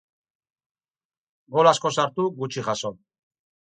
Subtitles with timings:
[1.57, 2.93] Gol asko sartu, gutxi jaso.